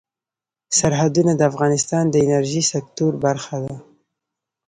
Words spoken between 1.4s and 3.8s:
افغانستان د انرژۍ سکتور برخه ده.